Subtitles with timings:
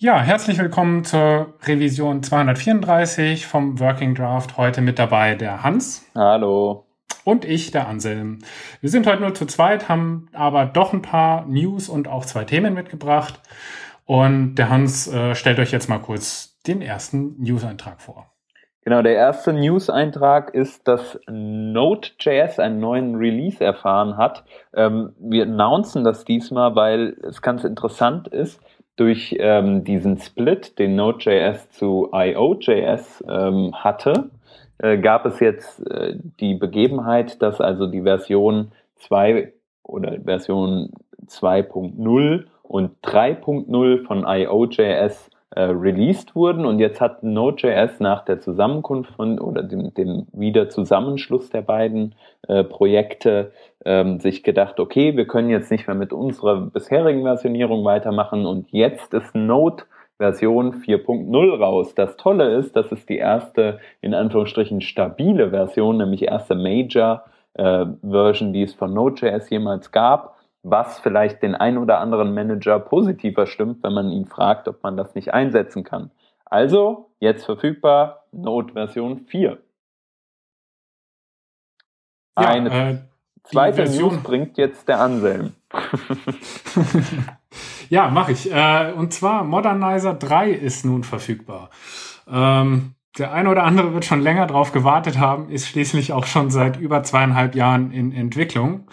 [0.00, 4.56] Ja, herzlich willkommen zur Revision 234 vom Working Draft.
[4.56, 6.08] Heute mit dabei der Hans.
[6.14, 6.86] Hallo.
[7.24, 8.38] Und ich, der Anselm.
[8.80, 12.44] Wir sind heute nur zu zweit, haben aber doch ein paar News und auch zwei
[12.44, 13.40] Themen mitgebracht.
[14.04, 18.30] Und der Hans äh, stellt euch jetzt mal kurz den ersten News-Eintrag vor.
[18.82, 24.44] Genau, der erste News-Eintrag ist, dass Node.js einen neuen Release erfahren hat.
[24.72, 28.60] Ähm, wir announcen das diesmal, weil es ganz interessant ist
[28.98, 34.30] durch ähm, diesen Split, den Node.js zu IO.js ähm, hatte,
[34.78, 39.52] äh, gab es jetzt äh, die Begebenheit, dass also die Version 2
[39.84, 40.90] oder Version
[41.28, 46.64] 2.0 und 3.0 von IO.js äh, released wurden.
[46.64, 52.14] Und jetzt hat Node.js nach der Zusammenkunft von oder dem, dem Wiederzusammenschluss der beiden
[52.46, 53.50] äh, Projekte
[53.84, 58.46] ähm, sich gedacht, okay, wir können jetzt nicht mehr mit unserer bisherigen Versionierung weitermachen.
[58.46, 59.82] Und jetzt ist Node
[60.18, 61.92] Version 4.0 raus.
[61.92, 67.84] Das Tolle ist, das ist die erste, in Anführungsstrichen, stabile Version, nämlich erste Major äh,
[68.08, 73.46] Version, die es von Node.js jemals gab was vielleicht den ein oder anderen Manager positiver
[73.46, 76.10] stimmt, wenn man ihn fragt, ob man das nicht einsetzen kann.
[76.44, 79.58] Also, jetzt verfügbar, Node Version 4.
[82.38, 82.98] Ja, Eine äh,
[83.44, 85.52] zweite Version News bringt jetzt der Anselm.
[87.88, 88.52] ja, mache ich.
[88.52, 91.70] Äh, und zwar Modernizer 3 ist nun verfügbar.
[92.30, 96.50] Ähm, der eine oder andere wird schon länger drauf gewartet haben, ist schließlich auch schon
[96.50, 98.86] seit über zweieinhalb Jahren in Entwicklung.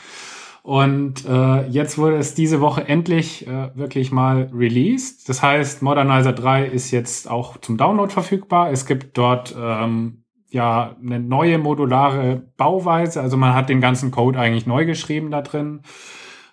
[0.66, 5.30] Und äh, jetzt wurde es diese Woche endlich äh, wirklich mal released.
[5.30, 8.72] Das heißt, Modernizer 3 ist jetzt auch zum Download verfügbar.
[8.72, 13.22] Es gibt dort ähm, ja eine neue modulare Bauweise.
[13.22, 15.82] Also man hat den ganzen Code eigentlich neu geschrieben da drin.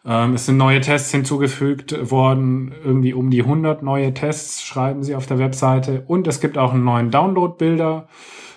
[0.04, 5.14] Ähm, es sind neue Tests hinzugefügt worden, irgendwie um die 100 neue Tests schreiben sie
[5.14, 6.04] auf der Webseite.
[6.06, 8.08] Und es gibt auch einen neuen Download-Bilder.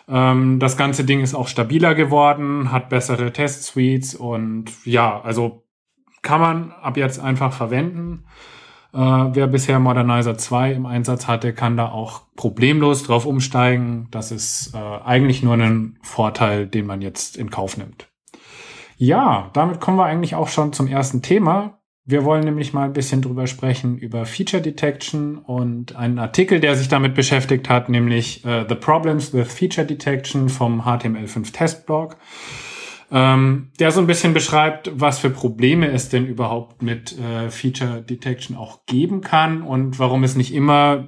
[0.08, 5.64] Ähm, das ganze Ding ist auch stabiler geworden, hat bessere Test-Suites und ja, also
[6.22, 8.26] kann man ab jetzt einfach verwenden.
[8.94, 14.08] Äh, wer bisher Modernizer 2 im Einsatz hatte, kann da auch problemlos drauf umsteigen.
[14.12, 18.08] Das ist äh, eigentlich nur ein Vorteil, den man jetzt in Kauf nimmt.
[18.98, 21.75] Ja, damit kommen wir eigentlich auch schon zum ersten Thema.
[22.08, 26.76] Wir wollen nämlich mal ein bisschen drüber sprechen über Feature Detection und einen Artikel, der
[26.76, 32.18] sich damit beschäftigt hat, nämlich uh, The Problems with Feature Detection vom HTML5 Testblog,
[33.12, 38.04] ähm, der so ein bisschen beschreibt, was für Probleme es denn überhaupt mit äh, Feature
[38.04, 41.08] Detection auch geben kann und warum es nicht immer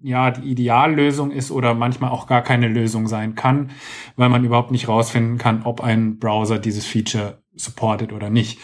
[0.00, 3.72] ja die Ideallösung ist oder manchmal auch gar keine Lösung sein kann,
[4.16, 8.58] weil man überhaupt nicht rausfinden kann, ob ein Browser dieses Feature supportet oder nicht.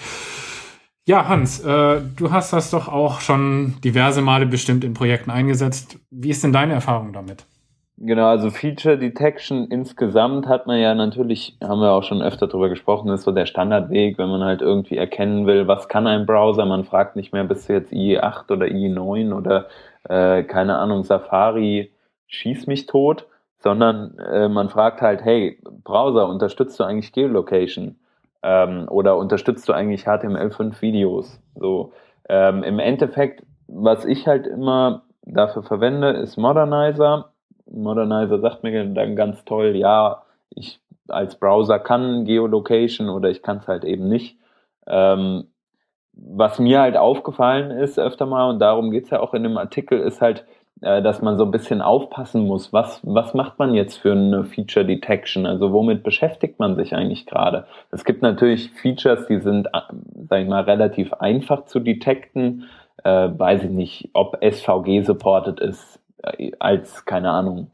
[1.07, 5.99] Ja, Hans, äh, du hast das doch auch schon diverse Male bestimmt in Projekten eingesetzt.
[6.11, 7.45] Wie ist denn deine Erfahrung damit?
[7.99, 12.71] Genau, also Feature Detection insgesamt hat man ja natürlich, haben wir auch schon öfter drüber
[12.71, 16.65] gesprochen, ist so der Standardweg, wenn man halt irgendwie erkennen will, was kann ein Browser.
[16.65, 19.69] Man fragt nicht mehr, bist du jetzt IE8 oder IE9 oder
[20.09, 21.93] äh, keine Ahnung, Safari,
[22.29, 23.27] schieß mich tot,
[23.59, 27.97] sondern äh, man fragt halt, hey, Browser, unterstützt du eigentlich Geolocation?
[28.47, 31.41] Ähm, oder unterstützt du eigentlich HTML5 Videos?
[31.55, 31.93] So,
[32.29, 37.31] ähm, im Endeffekt, was ich halt immer dafür verwende, ist Modernizer.
[37.67, 40.79] Modernizer sagt mir dann ganz toll, ja, ich
[41.09, 44.39] als Browser kann Geolocation oder ich kann es halt eben nicht.
[44.87, 45.45] Ähm,
[46.13, 49.57] was mir halt aufgefallen ist öfter mal, und darum geht es ja auch in dem
[49.57, 50.45] Artikel, ist halt,
[50.81, 54.85] dass man so ein bisschen aufpassen muss, was, was macht man jetzt für eine Feature
[54.85, 55.47] Detection?
[55.47, 57.67] Also womit beschäftigt man sich eigentlich gerade?
[57.91, 59.81] Es gibt natürlich Features, die sind, äh,
[60.29, 62.65] sag ich mal, relativ einfach zu detekten.
[63.03, 67.71] Äh, weiß ich nicht, ob SVG supported ist äh, als, keine Ahnung,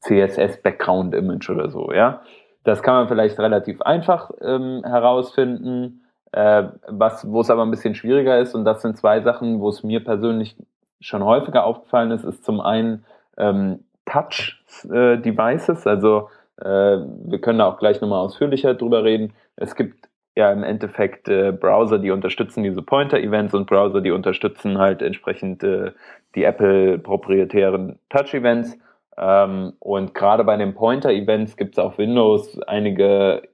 [0.00, 2.22] CSS Background Image oder so, ja.
[2.64, 6.02] Das kann man vielleicht relativ einfach ähm, herausfinden.
[6.32, 9.68] Äh, was, wo es aber ein bisschen schwieriger ist, und das sind zwei Sachen, wo
[9.68, 10.56] es mir persönlich
[11.00, 13.04] schon häufiger aufgefallen ist, ist zum einen
[13.36, 15.86] ähm, Touch-Devices.
[15.86, 16.28] Äh, also
[16.58, 19.32] äh, wir können da auch gleich nochmal ausführlicher drüber reden.
[19.56, 24.78] Es gibt ja im Endeffekt äh, Browser, die unterstützen diese Pointer-Events und Browser, die unterstützen
[24.78, 25.92] halt entsprechend äh,
[26.34, 28.78] die Apple-proprietären Touch-Events.
[29.18, 33.48] Ähm, und gerade bei den Pointer-Events gibt es auf Windows einige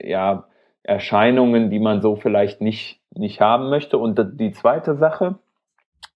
[0.00, 0.44] ja,
[0.82, 3.96] Erscheinungen, die man so vielleicht nicht, nicht haben möchte.
[3.96, 5.36] Und die zweite Sache,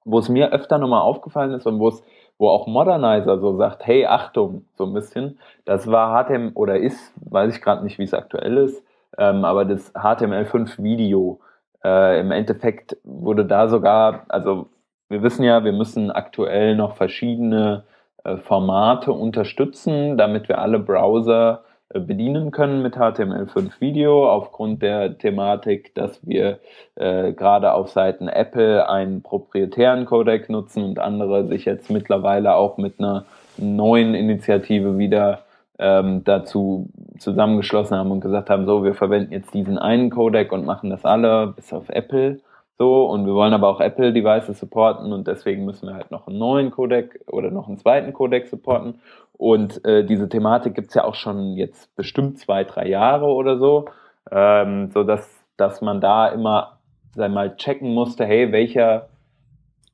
[0.05, 2.03] wo es mir öfter nochmal aufgefallen ist und wo es,
[2.39, 7.13] wo auch Modernizer so sagt, hey, Achtung, so ein bisschen, das war HTML oder ist,
[7.17, 8.83] weiß ich gerade nicht, wie es aktuell ist,
[9.19, 11.41] ähm, aber das HTML5 Video,
[11.85, 14.67] äh, im Endeffekt wurde da sogar, also
[15.09, 17.85] wir wissen ja, wir müssen aktuell noch verschiedene
[18.25, 25.95] äh, Formate unterstützen, damit wir alle Browser bedienen können mit HTML5 Video, aufgrund der Thematik,
[25.95, 26.61] dass wir
[26.95, 32.77] äh, gerade auf Seiten Apple einen proprietären Codec nutzen und andere sich jetzt mittlerweile auch
[32.77, 33.25] mit einer
[33.57, 35.41] neuen Initiative wieder
[35.81, 36.89] ähm, dazu
[37.19, 41.05] zusammengeschlossen haben und gesagt haben, so, wir verwenden jetzt diesen einen Codec und machen das
[41.05, 42.39] alle, bis auf Apple.
[42.81, 46.39] So, und wir wollen aber auch Apple-Devices supporten und deswegen müssen wir halt noch einen
[46.39, 49.03] neuen Codec oder noch einen zweiten Codec supporten.
[49.35, 53.85] Und äh, diese Thematik gibt's ja auch schon jetzt bestimmt zwei, drei Jahre oder so,
[54.31, 55.45] ähm, so dass,
[55.83, 56.79] man da immer
[57.15, 59.11] sag mal checken musste, hey, welcher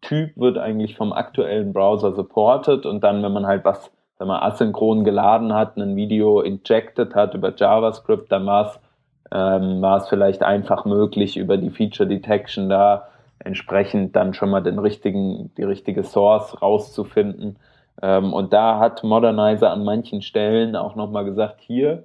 [0.01, 4.43] Typ wird eigentlich vom aktuellen Browser supported und dann, wenn man halt was sag mal,
[4.43, 8.81] asynchron geladen hat, ein Video injected hat über JavaScript, dann war es
[9.37, 14.63] ähm, war es vielleicht einfach möglich, über die Feature Detection da entsprechend dann schon mal
[14.63, 17.57] den richtigen, die richtige Source rauszufinden.
[18.01, 22.05] Ähm, und da hat Modernizer an manchen Stellen auch nochmal gesagt, hier,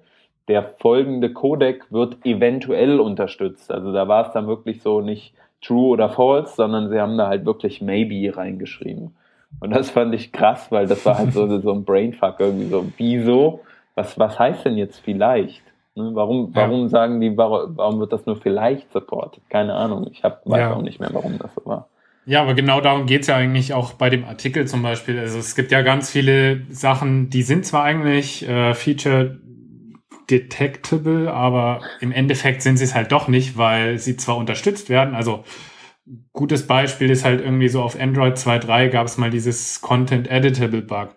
[0.49, 3.71] der folgende Codec wird eventuell unterstützt.
[3.71, 7.27] Also da war es dann wirklich so nicht true oder false, sondern sie haben da
[7.27, 9.15] halt wirklich maybe reingeschrieben.
[9.61, 12.85] Und das fand ich krass, weil das war halt so, so ein Brainfuck irgendwie so,
[12.97, 13.61] wieso?
[13.95, 15.70] Was, was heißt denn jetzt vielleicht?
[15.95, 16.11] Ne?
[16.13, 16.89] Warum, warum ja.
[16.89, 19.43] sagen die, warum, warum wird das nur vielleicht supported?
[19.49, 20.07] Keine Ahnung.
[20.11, 20.73] Ich hab, weiß ja.
[20.73, 21.87] auch nicht mehr, warum das so war.
[22.25, 25.19] Ja, aber genau darum geht's ja eigentlich auch bei dem Artikel zum Beispiel.
[25.19, 29.39] Also es gibt ja ganz viele Sachen, die sind zwar eigentlich äh, Feature
[30.29, 35.15] detectable, aber im Endeffekt sind sie es halt doch nicht, weil sie zwar unterstützt werden.
[35.15, 35.43] Also
[36.31, 40.81] gutes Beispiel ist halt irgendwie so auf Android 2.3 gab es mal dieses Content Editable
[40.81, 41.09] Bug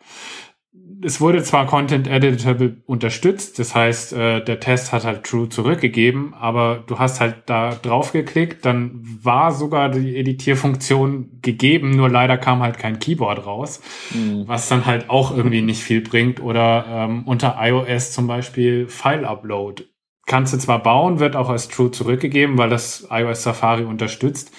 [1.04, 6.32] es wurde zwar Content Editable unterstützt, das heißt, äh, der Test hat halt True zurückgegeben,
[6.32, 12.38] aber du hast halt da drauf geklickt, dann war sogar die Editierfunktion gegeben, nur leider
[12.38, 13.82] kam halt kein Keyboard raus,
[14.14, 14.44] mhm.
[14.46, 16.40] was dann halt auch irgendwie nicht viel bringt.
[16.40, 19.84] Oder ähm, unter iOS zum Beispiel File Upload.
[20.26, 24.52] Kannst du zwar bauen, wird auch als True zurückgegeben, weil das iOS Safari unterstützt,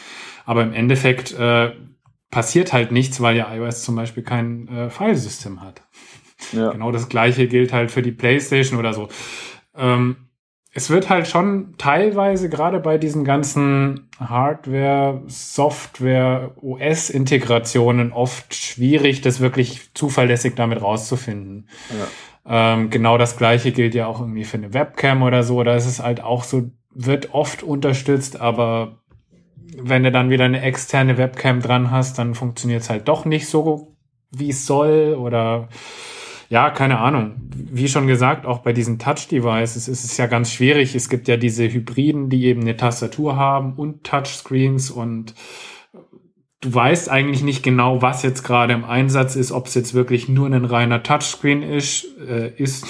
[0.45, 1.71] aber im Endeffekt äh,
[2.29, 5.84] passiert halt nichts, weil ja iOS zum Beispiel kein äh, Filesystem hat.
[6.51, 6.71] Ja.
[6.71, 9.09] Genau das gleiche gilt halt für die PlayStation oder so.
[9.75, 10.17] Ähm,
[10.77, 19.39] es wird halt schon teilweise gerade bei diesen ganzen Hardware, Software, OS-Integrationen oft schwierig, das
[19.39, 21.69] wirklich zuverlässig damit rauszufinden.
[21.97, 22.73] Ja.
[22.73, 25.63] Ähm, genau das gleiche gilt ja auch irgendwie für eine Webcam oder so.
[25.63, 28.99] Da ist es halt auch so, wird oft unterstützt, aber
[29.77, 33.47] wenn du dann wieder eine externe Webcam dran hast, dann funktioniert es halt doch nicht
[33.47, 33.95] so,
[34.31, 35.69] wie es soll oder
[36.49, 37.35] ja, keine Ahnung.
[37.55, 40.95] Wie schon gesagt, auch bei diesen Touch-Devices ist es ja ganz schwierig.
[40.95, 45.33] Es gibt ja diese Hybriden, die eben eine Tastatur haben und Touchscreens und
[46.61, 50.29] du weißt eigentlich nicht genau, was jetzt gerade im Einsatz ist, ob es jetzt wirklich
[50.29, 52.85] nur ein reiner Touchscreen ist, äh, ist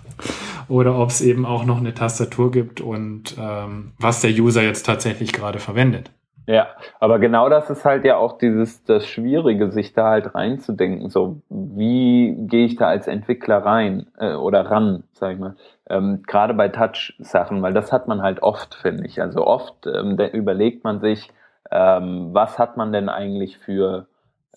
[0.68, 4.86] oder ob es eben auch noch eine Tastatur gibt und ähm, was der User jetzt
[4.86, 6.10] tatsächlich gerade verwendet.
[6.46, 6.68] Ja,
[7.00, 11.08] aber genau das ist halt ja auch dieses das Schwierige, sich da halt reinzudenken.
[11.08, 15.56] So, wie gehe ich da als Entwickler rein äh, oder ran, sag ich mal.
[15.88, 19.22] Ähm, Gerade bei Touch-Sachen, weil das hat man halt oft, finde ich.
[19.22, 21.30] Also oft ähm, überlegt man sich,
[21.70, 24.06] ähm, was hat man denn eigentlich für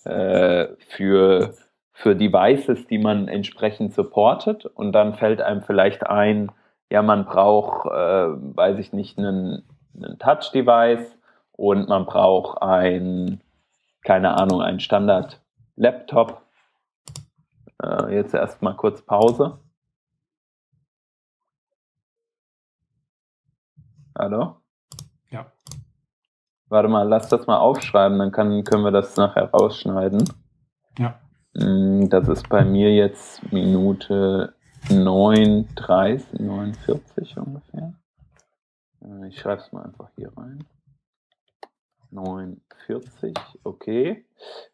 [0.03, 1.53] äh, für
[1.93, 6.51] für Devices, die man entsprechend supportet und dann fällt einem vielleicht ein,
[6.91, 7.89] ja, man braucht, äh,
[8.55, 9.63] weiß ich nicht, einen,
[9.95, 11.16] einen Touch-Device
[11.57, 13.41] und man braucht ein,
[14.03, 16.41] keine Ahnung, ein Standard-Laptop.
[17.83, 19.59] Äh, jetzt erstmal kurz Pause.
[24.17, 24.55] Hallo?
[25.29, 25.51] Ja.
[26.69, 30.23] Warte mal, lass das mal aufschreiben, dann kann, können wir das nachher rausschneiden.
[30.97, 31.19] Ja.
[31.53, 34.53] Mm, das ist bei mir jetzt Minute
[34.89, 37.93] 9,30, 49 ungefähr.
[39.01, 40.65] Äh, ich schreibe es mal einfach hier rein.
[42.11, 43.33] 49,
[43.63, 44.25] okay.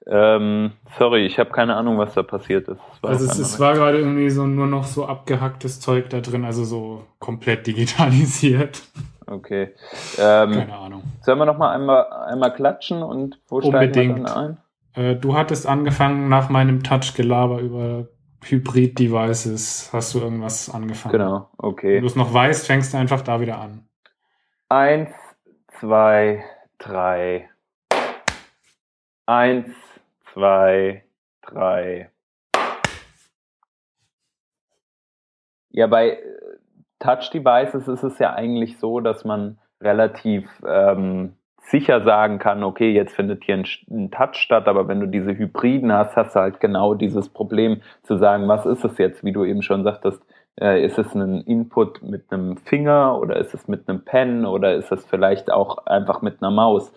[0.05, 2.81] Ähm, sorry, ich habe keine Ahnung, was da passiert ist.
[3.01, 6.63] also es, es war gerade irgendwie so nur noch so abgehacktes Zeug da drin, also
[6.63, 8.83] so komplett digitalisiert.
[9.25, 9.73] Okay.
[10.17, 11.03] Ähm, keine Ahnung.
[11.21, 13.93] Sollen wir noch mal einmal, einmal klatschen und wo Unbedingt.
[13.93, 14.57] steigen wir dann
[14.95, 15.03] ein?
[15.03, 18.07] Äh, du hattest angefangen nach meinem Touch-Gelaber über
[18.43, 19.89] Hybrid-Devices.
[19.93, 21.13] Hast du irgendwas angefangen?
[21.13, 21.95] Genau, okay.
[21.95, 23.87] Wenn du es noch weißt, fängst du einfach da wieder an.
[24.69, 25.09] Eins,
[25.79, 26.62] zwei, drei.
[29.25, 29.73] Eins,
[30.33, 31.05] zwei,
[31.41, 32.11] drei.
[35.69, 36.19] Ja, bei äh,
[36.99, 42.91] Touch Devices ist es ja eigentlich so, dass man relativ ähm, sicher sagen kann, okay,
[42.91, 46.41] jetzt findet hier ein, ein, Touch statt, aber wenn du diese Hybriden hast, hast du
[46.41, 50.21] halt genau dieses Problem zu sagen, was ist es jetzt, wie du eben schon sagtest,
[50.59, 54.75] äh, ist es ein Input mit einem Finger oder ist es mit einem Pen oder
[54.75, 56.93] ist es vielleicht auch einfach mit einer Maus?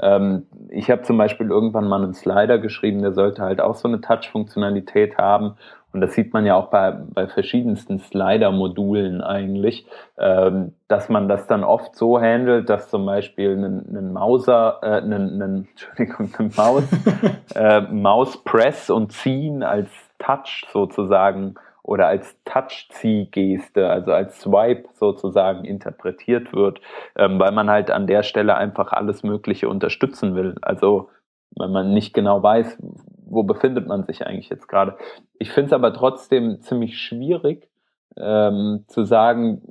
[0.00, 3.88] Ähm, ich habe zum Beispiel irgendwann mal einen Slider geschrieben, der sollte halt auch so
[3.88, 5.56] eine Touch-Funktionalität haben.
[5.92, 9.86] Und das sieht man ja auch bei, bei verschiedensten Slider-Modulen eigentlich,
[10.18, 15.00] ähm, dass man das dann oft so handelt, dass zum Beispiel ein, ein Mauser, äh,
[15.00, 16.84] ein, ein, Entschuldigung, ein Maus,
[17.56, 19.90] äh, Maus-Press und Ziehen als
[20.20, 26.80] Touch sozusagen oder als Touch-Zieh-Geste, also als Swipe sozusagen interpretiert wird,
[27.16, 30.56] ähm, weil man halt an der Stelle einfach alles Mögliche unterstützen will.
[30.62, 31.08] Also
[31.56, 32.78] wenn man nicht genau weiß,
[33.26, 34.96] wo befindet man sich eigentlich jetzt gerade.
[35.38, 37.68] Ich finde es aber trotzdem ziemlich schwierig
[38.16, 39.62] ähm, zu sagen,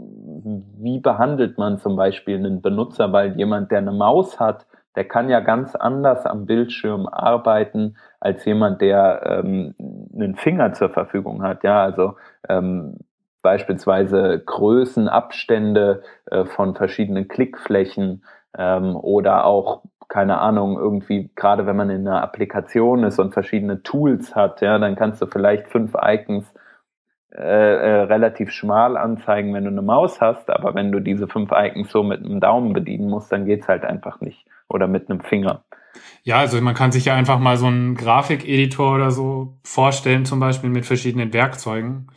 [0.77, 4.65] wie behandelt man zum Beispiel einen Benutzer, weil jemand, der eine Maus hat,
[4.95, 9.75] der kann ja ganz anders am Bildschirm arbeiten als jemand, der ähm,
[10.13, 11.63] einen Finger zur Verfügung hat.
[11.63, 12.15] Ja, also
[12.47, 12.97] ähm,
[13.41, 18.23] beispielsweise Größenabstände äh, von verschiedenen Klickflächen
[18.57, 23.83] ähm, oder auch keine Ahnung, irgendwie, gerade wenn man in einer Applikation ist und verschiedene
[23.83, 26.51] Tools hat, ja, dann kannst du vielleicht fünf Icons
[27.31, 31.51] äh, äh, relativ schmal anzeigen, wenn du eine Maus hast, aber wenn du diese fünf
[31.53, 34.47] Icons so mit einem Daumen bedienen musst, dann geht's halt einfach nicht.
[34.69, 35.65] Oder mit einem Finger.
[36.23, 40.39] Ja, also man kann sich ja einfach mal so einen Grafikeditor oder so vorstellen, zum
[40.39, 42.07] Beispiel mit verschiedenen Werkzeugen.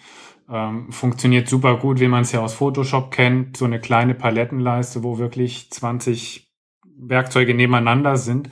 [0.50, 5.02] Ähm, funktioniert super gut, wie man es ja aus Photoshop kennt, so eine kleine Palettenleiste,
[5.02, 6.52] wo wirklich 20
[6.99, 8.50] Werkzeuge nebeneinander sind.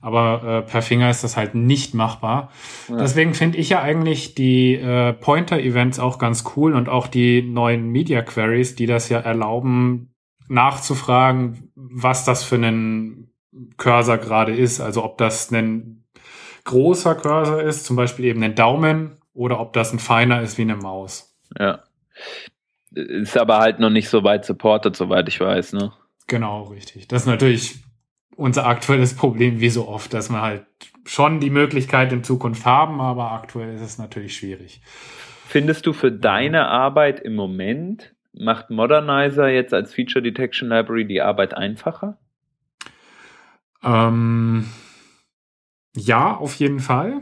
[0.00, 2.50] Aber äh, per Finger ist das halt nicht machbar.
[2.88, 2.96] Ja.
[2.96, 7.88] Deswegen finde ich ja eigentlich die äh, Pointer-Events auch ganz cool und auch die neuen
[7.88, 10.12] Media Queries, die das ja erlauben,
[10.48, 13.31] nachzufragen, was das für einen
[13.76, 14.80] Cursor gerade ist.
[14.80, 16.04] Also ob das ein
[16.64, 20.62] großer Cursor ist, zum Beispiel eben ein Daumen, oder ob das ein feiner ist wie
[20.62, 21.34] eine Maus.
[21.58, 21.82] Ja.
[22.94, 25.92] Ist aber halt noch nicht so weit supported, soweit ich weiß, ne?
[26.26, 27.08] Genau, richtig.
[27.08, 27.76] Das ist natürlich
[28.36, 30.66] unser aktuelles Problem, wie so oft, dass wir halt
[31.04, 34.82] schon die Möglichkeit in Zukunft haben, aber aktuell ist es natürlich schwierig.
[35.46, 41.20] Findest du für deine Arbeit im Moment, macht Modernizer jetzt als Feature Detection Library die
[41.20, 42.18] Arbeit einfacher?
[43.82, 44.66] Ähm,
[45.96, 47.20] ja, auf jeden Fall.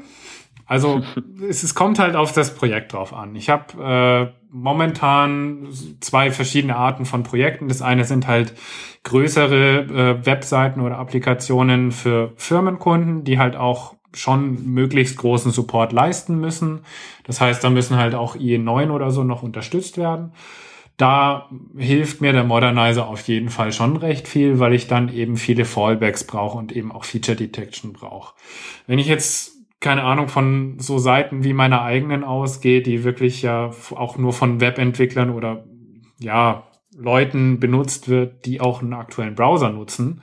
[0.67, 1.03] Also
[1.49, 3.35] es, es, kommt halt auf das Projekt drauf an.
[3.35, 5.69] Ich habe äh, momentan
[6.01, 7.69] zwei verschiedene Arten von Projekten.
[7.69, 8.55] Das eine sind halt
[9.03, 16.39] größere äh, Webseiten oder Applikationen für Firmenkunden, die halt auch schon möglichst großen Support leisten
[16.39, 16.81] müssen.
[17.25, 20.33] Das heißt, da müssen halt auch IE9 oder so noch unterstützt werden.
[21.01, 25.39] Da hilft mir der Modernizer auf jeden Fall schon recht viel, weil ich dann eben
[25.39, 28.35] viele Fallbacks brauche und eben auch Feature Detection brauche.
[28.87, 33.71] Wenn ich jetzt keine Ahnung, von so Seiten wie meiner eigenen ausgeht, die wirklich ja
[33.93, 35.65] auch nur von Webentwicklern oder
[36.19, 40.21] ja, Leuten benutzt wird, die auch einen aktuellen Browser nutzen,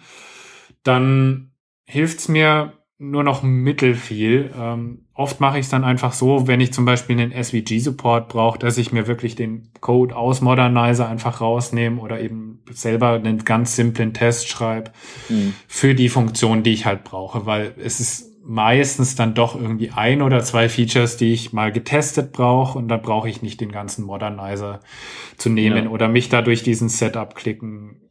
[0.83, 1.53] dann
[1.85, 4.51] hilft's mir nur noch mittelfiel.
[4.59, 8.57] Ähm, oft mache ich es dann einfach so, wenn ich zum Beispiel einen SVG-Support brauche,
[8.57, 13.75] dass ich mir wirklich den Code aus Modernizer einfach rausnehme oder eben selber einen ganz
[13.75, 14.91] simplen Test schreibe
[15.29, 15.53] mhm.
[15.67, 20.21] für die Funktion, die ich halt brauche, weil es ist meistens dann doch irgendwie ein
[20.21, 24.05] oder zwei Features, die ich mal getestet brauche und dann brauche ich nicht den ganzen
[24.05, 24.79] Modernizer
[25.35, 25.89] zu nehmen ja.
[25.89, 28.06] oder mich da durch diesen Setup klicken,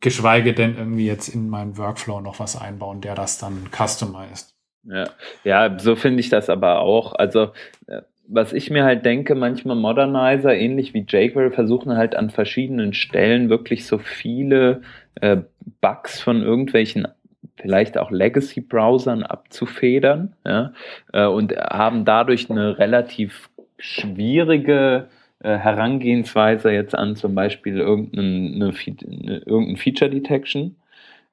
[0.00, 4.54] geschweige denn irgendwie jetzt in meinen Workflow noch was einbauen, der das dann customized.
[4.84, 5.10] Ja,
[5.44, 7.14] ja so finde ich das aber auch.
[7.14, 7.52] Also
[7.86, 8.02] äh,
[8.32, 13.50] was ich mir halt denke, manchmal Modernizer, ähnlich wie jQuery, versuchen halt an verschiedenen Stellen
[13.50, 14.82] wirklich so viele
[15.20, 15.38] äh,
[15.80, 17.08] Bugs von irgendwelchen
[17.56, 20.72] vielleicht auch Legacy-Browsern abzufedern ja,
[21.12, 25.08] äh, und haben dadurch eine relativ schwierige
[25.48, 30.76] Herangehensweise jetzt an zum Beispiel irgendeine, eine, irgendein Feature Detection.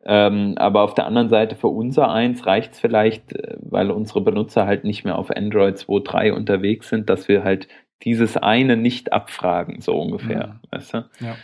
[0.05, 4.21] Ähm, aber auf der anderen Seite für unser eins reicht es vielleicht, äh, weil unsere
[4.21, 7.67] Benutzer halt nicht mehr auf Android 2.3 unterwegs sind, dass wir halt
[8.03, 10.47] dieses eine nicht abfragen, so ungefähr.
[10.47, 10.59] Mhm.
[10.71, 10.97] Weißt du?
[11.19, 11.35] Ja.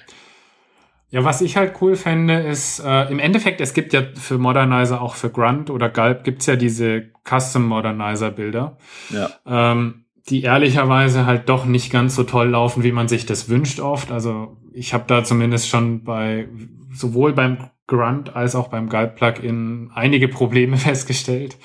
[1.10, 5.00] Ja, was ich halt cool fände, ist, äh, im Endeffekt, es gibt ja für Modernizer,
[5.00, 8.78] auch für Grunt oder Gulp, gibt's ja diese Custom Modernizer-Bilder.
[9.12, 9.30] Ja.
[9.46, 13.80] Ähm, die ehrlicherweise halt doch nicht ganz so toll laufen, wie man sich das wünscht
[13.80, 14.12] oft.
[14.12, 16.48] Also ich habe da zumindest schon bei
[16.94, 21.58] sowohl beim Grunt als auch beim Gulp-Plugin einige Probleme festgestellt.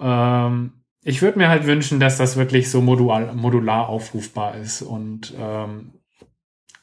[0.00, 0.72] Ähm,
[1.02, 5.92] ich würde mir halt wünschen, dass das wirklich so modular, modular aufrufbar ist und ähm,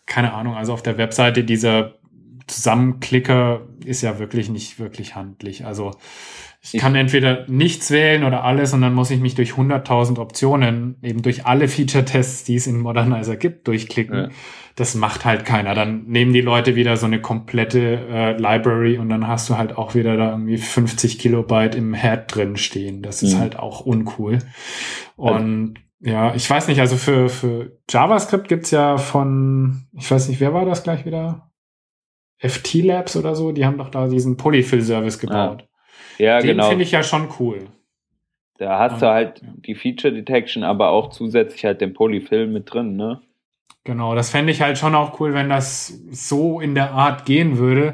[0.06, 1.96] keine Ahnung, also auf der Webseite dieser
[2.48, 5.66] zusammenklicke, ist ja wirklich nicht wirklich handlich.
[5.66, 5.92] Also
[6.74, 10.98] ich kann entweder nichts wählen oder alles und dann muss ich mich durch 100.000 Optionen,
[11.02, 14.16] eben durch alle Feature-Tests, die es in Modernizer gibt, durchklicken.
[14.16, 14.30] Ja.
[14.76, 15.74] Das macht halt keiner.
[15.74, 19.78] Dann nehmen die Leute wieder so eine komplette äh, Library und dann hast du halt
[19.78, 23.02] auch wieder da irgendwie 50 Kilobyte im Head drin stehen.
[23.02, 23.40] Das ist mhm.
[23.40, 24.40] halt auch uncool.
[25.16, 30.40] Und ja, ich weiß nicht, also für, für JavaScript gibt's ja von, ich weiß nicht,
[30.40, 31.50] wer war das gleich wieder?
[32.40, 35.62] FT Labs oder so, die haben doch da diesen Polyfill-Service gebaut.
[35.62, 35.67] Ja,
[36.18, 36.70] ja Den genau.
[36.70, 37.68] finde ich ja schon cool.
[38.58, 42.96] Da hast du halt die Feature Detection, aber auch zusätzlich halt den Polyfill mit drin,
[42.96, 43.22] ne?
[43.84, 47.58] Genau, das fände ich halt schon auch cool, wenn das so in der Art gehen
[47.58, 47.94] würde.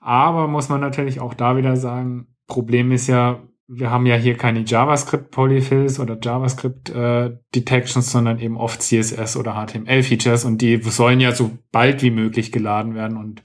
[0.00, 4.36] Aber muss man natürlich auch da wieder sagen, Problem ist ja, wir haben ja hier
[4.36, 10.58] keine JavaScript Polyfills oder JavaScript äh, Detections, sondern eben oft CSS oder HTML Features und
[10.58, 13.42] die sollen ja so bald wie möglich geladen werden und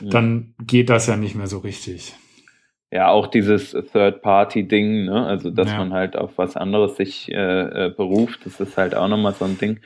[0.00, 0.10] ja.
[0.10, 2.14] dann geht das ja nicht mehr so richtig.
[2.92, 5.24] Ja, auch dieses Third-Party-Ding, ne?
[5.24, 5.78] also dass ja.
[5.78, 9.44] man halt auf was anderes sich äh, äh, beruft, das ist halt auch nochmal so
[9.44, 9.78] ein Ding.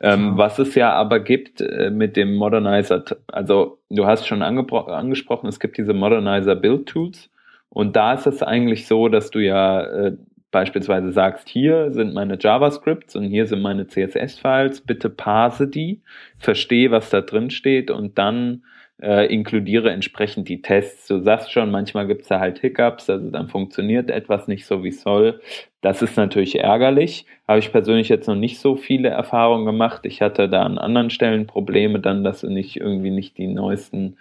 [0.00, 0.38] Ähm, ja.
[0.38, 5.58] Was es ja aber gibt äh, mit dem Modernizer, also du hast schon angesprochen, es
[5.58, 7.30] gibt diese Modernizer Build Tools
[7.68, 10.16] und da ist es eigentlich so, dass du ja äh,
[10.52, 16.02] beispielsweise sagst, hier sind meine JavaScripts und hier sind meine CSS-Files, bitte parse die,
[16.38, 18.62] verstehe, was da drin steht und dann
[19.02, 21.08] äh, inkludiere entsprechend die Tests.
[21.08, 24.84] Du sagst schon, manchmal gibt es da halt Hiccups, also dann funktioniert etwas nicht so,
[24.84, 25.40] wie es soll.
[25.80, 27.26] Das ist natürlich ärgerlich.
[27.48, 30.06] Habe ich persönlich jetzt noch nicht so viele Erfahrungen gemacht.
[30.06, 34.18] Ich hatte da an anderen Stellen Probleme dann, dass nicht irgendwie nicht die neuesten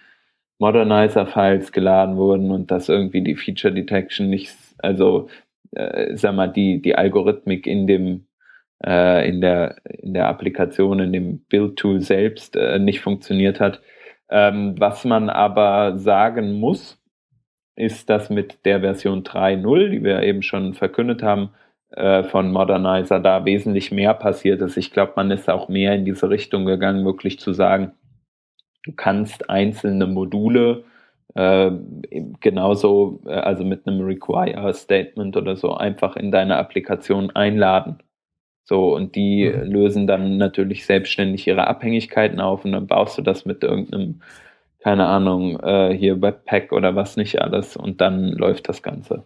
[0.57, 5.29] Modernizer-Files geladen wurden und dass irgendwie die Feature Detection nicht, also
[5.71, 8.25] äh, sag mal, die, die Algorithmik in dem
[8.83, 13.81] äh, in der in der Applikation, in dem Build-Tool selbst äh, nicht funktioniert hat.
[14.31, 16.99] Ähm, was man aber sagen muss,
[17.75, 21.49] ist, dass mit der Version 3.0, die wir eben schon verkündet haben,
[21.91, 24.77] äh, von Modernizer da wesentlich mehr passiert ist.
[24.77, 27.93] Ich glaube, man ist auch mehr in diese Richtung gegangen, wirklich zu sagen,
[28.83, 30.83] Du kannst einzelne Module
[31.35, 31.71] äh,
[32.39, 37.99] genauso, äh, also mit einem Require Statement oder so, einfach in deine Applikation einladen.
[38.71, 39.69] So, und die mhm.
[39.69, 44.21] lösen dann natürlich selbstständig ihre Abhängigkeiten auf und dann baust du das mit irgendeinem,
[44.79, 49.25] keine Ahnung, äh, hier Webpack oder was nicht alles und dann läuft das Ganze.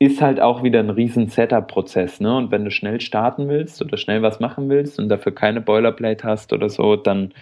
[0.00, 2.36] Ist halt auch wieder ein riesen Setup-Prozess, ne?
[2.36, 6.24] Und wenn du schnell starten willst oder schnell was machen willst und dafür keine Boilerplate
[6.24, 7.34] hast oder so, dann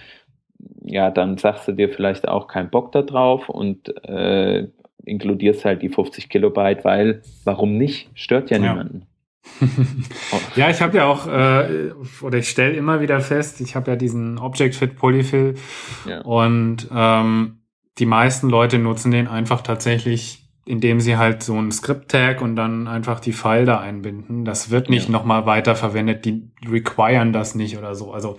[0.82, 4.68] ja, dann sagst du dir vielleicht auch keinen Bock da drauf und äh,
[5.06, 8.10] inkludierst halt die 50 Kilobyte, weil warum nicht?
[8.12, 8.74] Stört ja, ja.
[8.74, 9.06] niemanden.
[10.56, 13.96] ja, ich habe ja auch, äh, oder ich stelle immer wieder fest, ich habe ja
[13.96, 15.54] diesen Object Fit Polyfill
[16.06, 16.20] ja.
[16.22, 17.62] und ähm,
[17.98, 22.88] die meisten Leute nutzen den einfach tatsächlich, indem sie halt so einen Script-Tag und dann
[22.88, 24.44] einfach die File da einbinden.
[24.44, 25.12] Das wird nicht ja.
[25.12, 28.12] nochmal weiter verwendet, die requiren das nicht oder so.
[28.12, 28.38] Also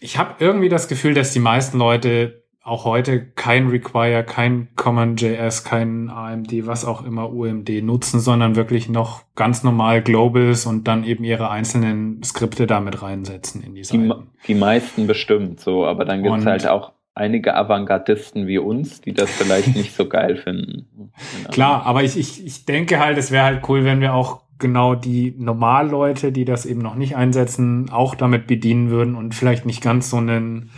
[0.00, 5.64] ich habe irgendwie das Gefühl, dass die meisten Leute auch heute kein Require, kein CommonJS,
[5.64, 11.04] kein AMD, was auch immer UMD nutzen, sondern wirklich noch ganz normal Globals und dann
[11.04, 14.28] eben ihre einzelnen Skripte damit reinsetzen in die Seiten.
[14.46, 19.12] Die, meisten bestimmt so, aber dann gibt es halt auch einige Avantgardisten wie uns, die
[19.12, 21.10] das vielleicht nicht so geil finden.
[21.50, 24.94] Klar, aber ich, ich, ich denke halt, es wäre halt cool, wenn wir auch genau
[24.94, 29.82] die Normalleute, die das eben noch nicht einsetzen, auch damit bedienen würden und vielleicht nicht
[29.82, 30.70] ganz so einen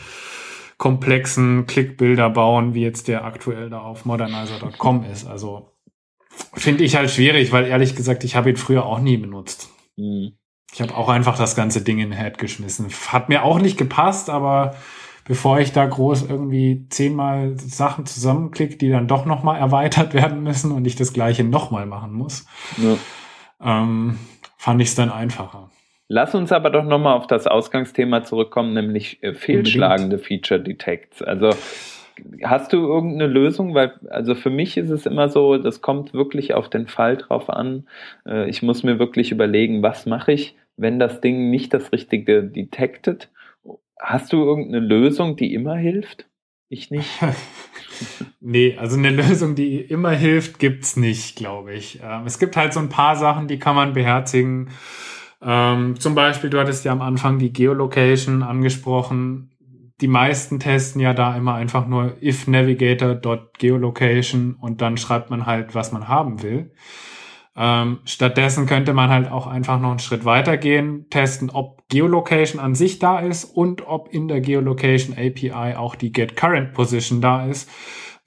[0.81, 5.27] komplexen Klickbilder bauen, wie jetzt der aktuell da auf modernizer.com ist.
[5.27, 5.77] Also
[6.55, 9.69] finde ich halt schwierig, weil ehrlich gesagt, ich habe ihn früher auch nie benutzt.
[9.97, 10.33] Mhm.
[10.73, 12.89] Ich habe auch einfach das ganze Ding in den Head geschmissen.
[13.09, 14.75] Hat mir auch nicht gepasst, aber
[15.27, 20.73] bevor ich da groß irgendwie zehnmal Sachen zusammenklicke, die dann doch nochmal erweitert werden müssen
[20.73, 22.47] und ich das gleiche nochmal machen muss,
[22.79, 22.97] ja
[23.63, 24.19] ähm,
[24.57, 25.71] fand ich es dann einfacher.
[26.13, 31.23] Lass uns aber doch nochmal auf das Ausgangsthema zurückkommen, nämlich äh, fehlschlagende Feature Detects.
[31.23, 31.51] Also
[32.43, 33.75] hast du irgendeine Lösung?
[33.75, 37.49] Weil, also für mich ist es immer so, das kommt wirklich auf den Fall drauf
[37.49, 37.87] an.
[38.27, 42.43] Äh, ich muss mir wirklich überlegen, was mache ich, wenn das Ding nicht das Richtige
[42.43, 43.31] detected.
[43.97, 46.27] Hast du irgendeine Lösung, die immer hilft?
[46.69, 47.09] Ich nicht.
[48.41, 52.01] nee, also eine Lösung, die immer hilft, gibt's nicht, glaube ich.
[52.03, 54.71] Ähm, es gibt halt so ein paar Sachen, die kann man beherzigen.
[55.43, 59.51] Ähm, zum Beispiel, du hattest ja am Anfang die Geolocation angesprochen.
[60.01, 65.75] Die meisten testen ja da immer einfach nur if navigator.geolocation und dann schreibt man halt,
[65.75, 66.73] was man haben will.
[67.57, 72.61] Ähm, stattdessen könnte man halt auch einfach noch einen Schritt weiter gehen, testen, ob Geolocation
[72.61, 77.21] an sich da ist und ob in der Geolocation API auch die Get Current Position
[77.21, 77.69] da ist,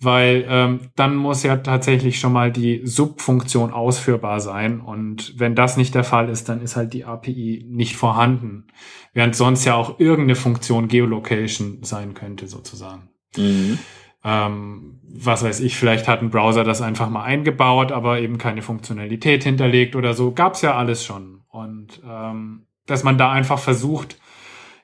[0.04, 5.78] weil ähm, dann muss ja tatsächlich schon mal die Subfunktion ausführbar sein und wenn das
[5.78, 8.68] nicht der Fall ist, dann ist halt die API nicht vorhanden,
[9.14, 13.10] während sonst ja auch irgendeine Funktion Geolocation sein könnte sozusagen.
[13.38, 13.80] Mhm.
[14.24, 18.62] Ähm, was weiß ich, vielleicht hat ein Browser das einfach mal eingebaut, aber eben keine
[18.62, 20.32] Funktionalität hinterlegt oder so.
[20.32, 21.42] Gab's ja alles schon.
[21.50, 24.18] Und ähm, dass man da einfach versucht,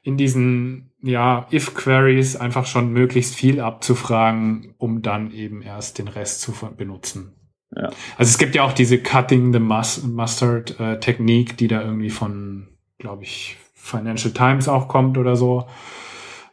[0.04, 6.42] in diesen ja, If-Queries einfach schon möglichst viel abzufragen, um dann eben erst den Rest
[6.42, 7.36] zu benutzen.
[7.76, 7.90] Ja.
[8.18, 12.68] Also es gibt ja auch diese Cutting the Mustard äh, Technik, die da irgendwie von,
[12.98, 15.68] glaube ich, Financial Times auch kommt oder so.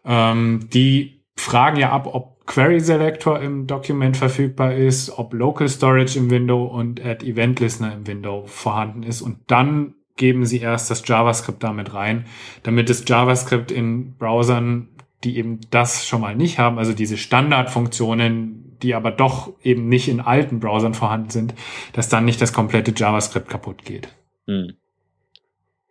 [0.04, 6.18] Ähm, die fragen ja ab, ob Query Selector im Dokument verfügbar ist, ob Local Storage
[6.18, 10.90] im Window und Add Event Listener im Window vorhanden ist und dann geben sie erst
[10.90, 12.26] das JavaScript damit rein,
[12.62, 14.88] damit das JavaScript in Browsern,
[15.24, 20.08] die eben das schon mal nicht haben, also diese Standardfunktionen, die aber doch eben nicht
[20.08, 21.54] in alten Browsern vorhanden sind,
[21.92, 24.08] dass dann nicht das komplette JavaScript kaputt geht.
[24.46, 24.72] Hm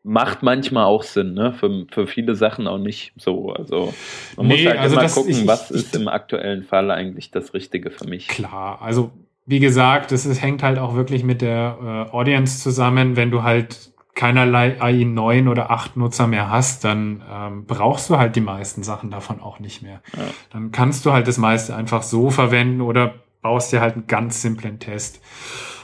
[0.06, 1.52] macht manchmal auch Sinn, ne?
[1.52, 3.52] Für, für viele Sachen auch nicht so.
[3.52, 3.92] Also
[4.38, 7.56] man nee, muss halt also immer gucken, ich, was ist im aktuellen Fall eigentlich das
[7.56, 8.28] Richtige für mich.
[8.28, 9.12] Klar, also
[9.48, 13.16] wie gesagt, es hängt halt auch wirklich mit der äh, Audience zusammen.
[13.16, 18.18] Wenn du halt keinerlei AI 9 oder 8 Nutzer mehr hast, dann ähm, brauchst du
[18.18, 20.02] halt die meisten Sachen davon auch nicht mehr.
[20.16, 20.24] Ja.
[20.52, 24.42] Dann kannst du halt das meiste einfach so verwenden oder baust dir halt einen ganz
[24.42, 25.22] simplen Test.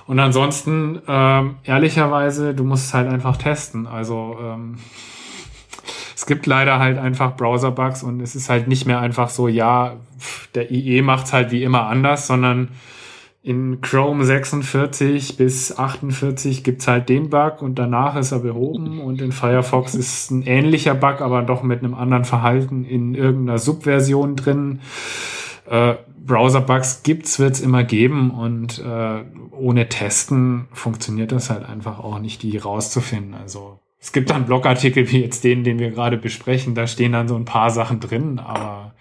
[0.08, 3.86] Und ansonsten, ähm, ehrlicherweise, du musst es halt einfach testen.
[3.86, 4.78] Also ähm,
[6.16, 9.98] es gibt leider halt einfach Browser-Bugs und es ist halt nicht mehr einfach so, ja,
[10.56, 12.70] der IE macht's halt wie immer anders, sondern
[13.44, 19.20] in Chrome 46 bis 48 gibt's halt den Bug und danach ist er behoben und
[19.20, 24.36] in Firefox ist ein ähnlicher Bug, aber doch mit einem anderen Verhalten in irgendeiner Subversion
[24.36, 24.82] drin.
[25.68, 32.20] Äh, Browser-Bugs gibt's, wird's immer geben und äh, ohne Testen funktioniert das halt einfach auch
[32.20, 33.34] nicht, die rauszufinden.
[33.34, 37.28] Also es gibt dann Blogartikel wie jetzt den, den wir gerade besprechen, da stehen dann
[37.28, 38.94] so ein paar Sachen drin, aber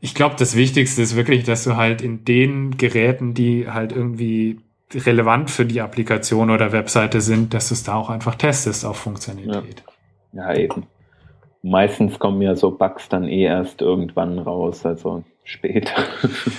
[0.00, 4.60] ich glaube, das Wichtigste ist wirklich, dass du halt in den Geräten, die halt irgendwie
[4.94, 8.96] relevant für die Applikation oder Webseite sind, dass du es da auch einfach testest auf
[8.96, 9.82] Funktionalität.
[10.32, 10.52] Ja.
[10.52, 10.86] ja, eben.
[11.62, 16.04] Meistens kommen ja so Bugs dann eh erst irgendwann raus, also später.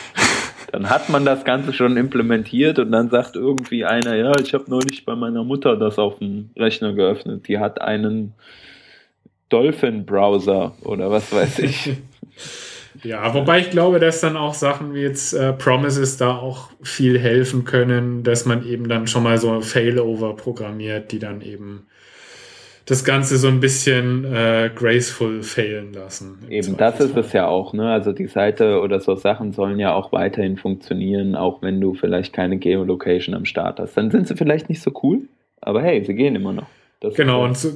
[0.72, 4.66] dann hat man das Ganze schon implementiert und dann sagt irgendwie einer, ja, ich habe
[4.68, 7.48] neulich bei meiner Mutter das auf dem Rechner geöffnet.
[7.48, 8.34] Die hat einen
[9.48, 11.92] Dolphin-Browser oder was weiß ich.
[13.04, 17.20] Ja, wobei ich glaube, dass dann auch Sachen wie jetzt äh, Promises da auch viel
[17.20, 21.88] helfen können, dass man eben dann schon mal so Failover programmiert, die dann eben
[22.90, 26.40] das Ganze so ein bisschen äh, graceful failen lassen.
[26.50, 27.92] Eben, das ist es ja auch, ne?
[27.92, 32.34] Also die Seite oder so Sachen sollen ja auch weiterhin funktionieren, auch wenn du vielleicht
[32.34, 33.96] keine Geolocation am Start hast.
[33.96, 35.22] Dann sind sie vielleicht nicht so cool,
[35.62, 36.68] aber hey, sie gehen immer noch.
[37.00, 37.70] Das genau, und so,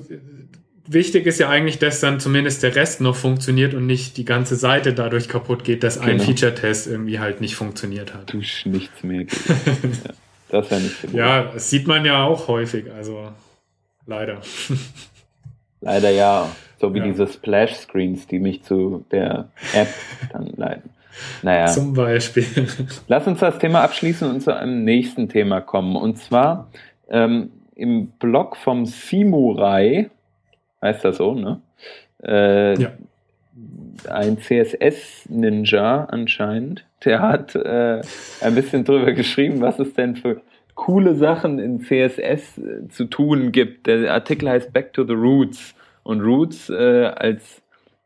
[0.85, 4.55] wichtig ist ja eigentlich, dass dann zumindest der Rest noch funktioniert und nicht die ganze
[4.55, 6.11] Seite dadurch kaputt geht, dass genau.
[6.11, 8.33] ein Feature-Test irgendwie halt nicht funktioniert hat.
[8.33, 11.15] Dusch nichts mehr ja, das ist ja nicht so gut.
[11.15, 13.29] Ja, das sieht man ja auch häufig, also
[14.05, 14.41] leider.
[15.81, 16.49] leider ja.
[16.79, 17.05] So wie ja.
[17.05, 19.87] diese Splash-Screens, die mich zu der App
[20.31, 20.89] dann leiten.
[21.41, 21.67] Naja.
[21.67, 22.45] Zum Beispiel.
[23.07, 25.95] Lass uns das Thema abschließen und zu einem nächsten Thema kommen.
[25.95, 26.69] Und zwar
[27.09, 30.09] ähm, im Blog vom Simurai
[30.83, 31.61] heißt das so, ne?
[32.23, 32.91] Äh, ja.
[34.09, 38.01] Ein CSS-Ninja anscheinend, der hat äh,
[38.41, 40.41] ein bisschen drüber geschrieben, was es denn für
[40.75, 43.87] coole Sachen in CSS äh, zu tun gibt.
[43.87, 47.61] Der Artikel heißt Back to the Roots und Roots äh, als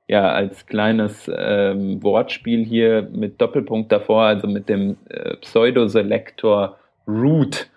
[0.07, 7.69] ja als kleines ähm, Wortspiel hier mit Doppelpunkt davor, also mit dem äh, Pseudo-Selektor Root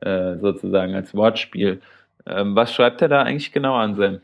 [0.00, 1.80] äh, sozusagen als Wortspiel.
[2.26, 4.20] Ähm, was schreibt er da eigentlich genau an, Sam?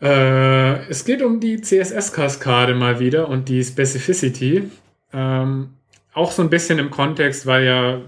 [0.00, 4.70] Äh, es geht um die CSS-Kaskade mal wieder und die Specificity.
[5.12, 5.70] Ähm,
[6.12, 8.00] auch so ein bisschen im Kontext, weil ja,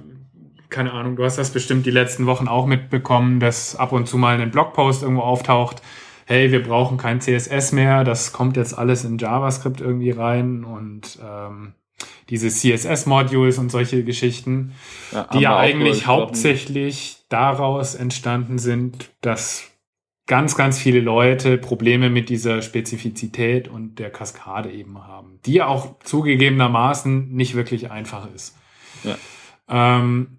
[0.71, 4.19] keine Ahnung, du hast das bestimmt die letzten Wochen auch mitbekommen, dass ab und zu
[4.19, 5.83] mal ein Blogpost irgendwo auftaucht.
[6.27, 11.19] Hey, wir brauchen kein CSS mehr, das kommt jetzt alles in JavaScript irgendwie rein und
[11.23, 11.73] ähm,
[12.29, 14.75] diese CSS-Modules und solche Geschichten,
[15.11, 19.71] ja, die ja eigentlich hauptsächlich daraus entstanden sind, dass
[20.29, 25.99] ganz, ganz viele Leute Probleme mit dieser Spezifizität und der Kaskade eben haben, die auch
[26.05, 28.57] zugegebenermaßen nicht wirklich einfach ist.
[29.03, 29.17] Ja.
[29.69, 30.39] Ähm,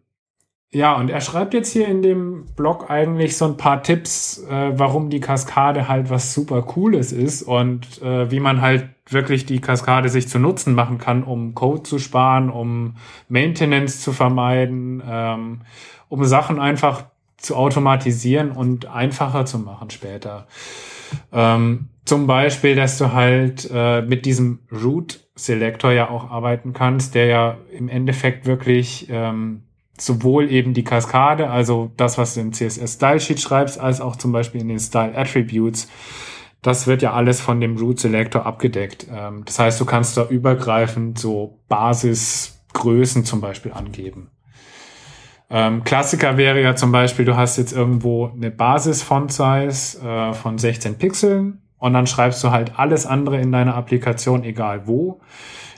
[0.71, 4.71] Ja, und er schreibt jetzt hier in dem Blog eigentlich so ein paar Tipps, äh,
[4.77, 9.61] warum die Kaskade halt was super Cooles ist und äh, wie man halt wirklich die
[9.61, 12.97] Kaskade sich zu Nutzen machen kann, um Code zu sparen, um
[13.29, 15.61] Maintenance zu vermeiden, ähm,
[16.07, 17.05] um Sachen einfach
[17.39, 20.47] zu automatisieren und einfacher zu machen später.
[21.31, 27.15] Ähm, zum Beispiel, dass du halt äh, mit diesem Root Selector ja auch arbeiten kannst,
[27.15, 29.63] der ja im Endeffekt wirklich ähm,
[30.01, 34.15] sowohl eben die Kaskade, also das, was du im CSS Style Sheet schreibst, als auch
[34.15, 35.89] zum Beispiel in den Style Attributes.
[36.61, 39.07] Das wird ja alles von dem Root Selector abgedeckt.
[39.11, 44.29] Ähm, das heißt, du kannst da übergreifend so Basisgrößen zum Beispiel angeben.
[45.49, 50.97] Ähm, Klassiker wäre ja zum Beispiel, du hast jetzt irgendwo eine Basis-Font-Size äh, von 16
[50.97, 55.21] Pixeln und dann schreibst du halt alles andere in deiner Applikation, egal wo,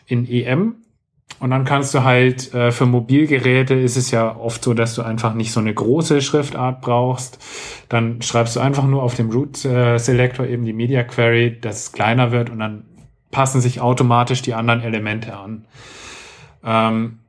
[0.07, 0.75] in EM
[1.41, 5.01] und dann kannst du halt äh, für Mobilgeräte ist es ja oft so, dass du
[5.01, 7.39] einfach nicht so eine große Schriftart brauchst.
[7.89, 11.77] Dann schreibst du einfach nur auf dem Root äh, Selector eben die Media Query, dass
[11.77, 12.85] es kleiner wird und dann
[13.31, 15.65] passen sich automatisch die anderen Elemente an.
[16.63, 17.19] Ähm,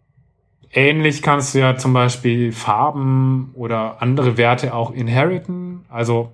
[0.72, 5.84] ähnlich kannst du ja zum Beispiel Farben oder andere Werte auch inheriten.
[5.88, 6.32] Also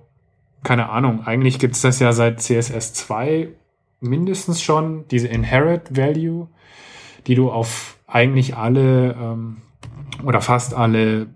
[0.63, 3.49] keine Ahnung, eigentlich gibt es das ja seit CSS 2
[4.01, 6.47] mindestens schon, diese Inherit Value
[7.27, 9.57] die du auf eigentlich alle ähm,
[10.25, 11.27] oder fast alle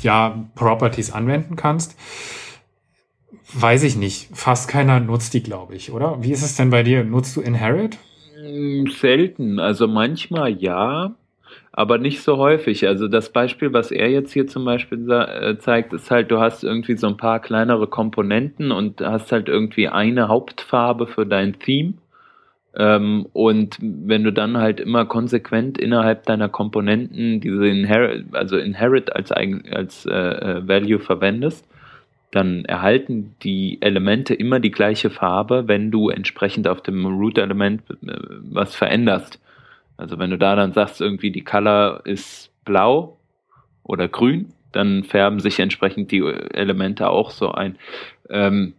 [0.00, 1.96] ja, Properties anwenden kannst.
[3.52, 4.30] Weiß ich nicht.
[4.32, 6.22] Fast keiner nutzt die, glaube ich, oder?
[6.22, 7.04] Wie ist es denn bei dir?
[7.04, 7.98] Nutzt du Inherit?
[8.40, 9.58] Mm, selten.
[9.58, 11.14] Also manchmal ja,
[11.76, 12.86] aber nicht so häufig.
[12.86, 16.64] Also das Beispiel, was er jetzt hier zum Beispiel äh, zeigt, ist halt, du hast
[16.64, 21.94] irgendwie so ein paar kleinere Komponenten und hast halt irgendwie eine Hauptfarbe für dein Theme
[22.76, 29.14] ähm, und wenn du dann halt immer konsequent innerhalb deiner Komponenten diese Inherit, also Inherit
[29.14, 31.68] als, als äh, äh, Value verwendest,
[32.32, 38.12] dann erhalten die Elemente immer die gleiche Farbe, wenn du entsprechend auf dem Root-Element äh,
[38.50, 39.40] was veränderst.
[39.96, 43.18] Also wenn du da dann sagst, irgendwie die Color ist blau
[43.82, 47.76] oder grün, dann färben sich entsprechend die Elemente auch so ein.
[48.28, 48.74] Ähm,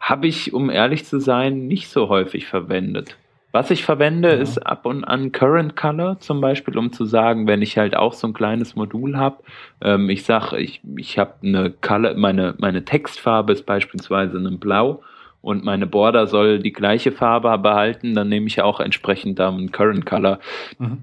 [0.00, 3.16] Habe ich, um ehrlich zu sein, nicht so häufig verwendet.
[3.50, 4.34] Was ich verwende, ja.
[4.34, 8.12] ist ab und an Current Color zum Beispiel, um zu sagen, wenn ich halt auch
[8.12, 9.42] so ein kleines Modul habe,
[9.80, 15.02] ähm, ich sage, ich, ich habe eine Color, meine, meine Textfarbe ist beispielsweise ein Blau
[15.40, 19.72] und meine Border soll die gleiche Farbe behalten, dann nehme ich auch entsprechend da einen
[19.72, 20.40] Current Color.
[20.78, 21.02] Mhm.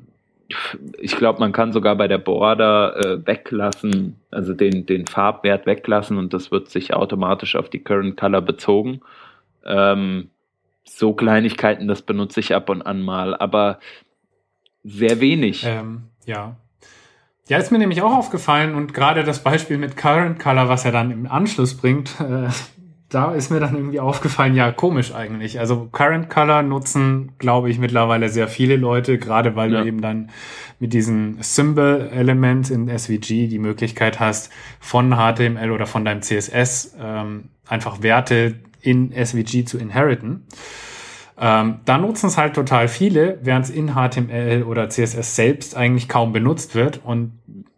[1.00, 6.18] Ich glaube, man kann sogar bei der Border äh, weglassen, also den, den Farbwert weglassen
[6.18, 9.02] und das wird sich automatisch auf die Current Color bezogen.
[9.66, 10.30] Ähm,
[10.84, 13.80] so Kleinigkeiten, das benutze ich ab und an mal, aber
[14.84, 15.66] sehr wenig.
[15.66, 16.56] Ähm, ja.
[17.48, 20.92] Ja, ist mir nämlich auch aufgefallen und gerade das Beispiel mit Current Color, was er
[20.92, 22.50] dann im Anschluss bringt, äh,
[23.10, 25.60] da ist mir dann irgendwie aufgefallen, ja, komisch eigentlich.
[25.60, 29.82] Also Current Color nutzen, glaube ich, mittlerweile sehr viele Leute, gerade weil ja.
[29.82, 30.32] du eben dann
[30.80, 37.50] mit diesem Symbol-Element in SVG die Möglichkeit hast, von HTML oder von deinem CSS ähm,
[37.68, 40.46] einfach Werte in SVG zu inheriten.
[41.38, 46.08] Ähm, da nutzen es halt total viele, während es in HTML oder CSS selbst eigentlich
[46.08, 47.02] kaum benutzt wird.
[47.04, 47.34] Und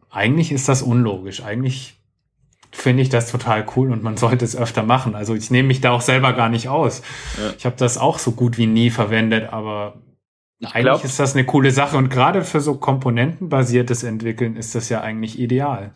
[0.10, 1.44] eigentlich ist das unlogisch.
[1.44, 1.97] Eigentlich
[2.78, 5.16] finde ich das total cool und man sollte es öfter machen.
[5.16, 7.02] Also ich nehme mich da auch selber gar nicht aus.
[7.38, 7.54] Ja.
[7.58, 9.96] Ich habe das auch so gut wie nie verwendet, aber
[10.60, 14.76] ich eigentlich glaub, ist das eine coole Sache und gerade für so komponentenbasiertes Entwickeln ist
[14.76, 15.94] das ja eigentlich ideal.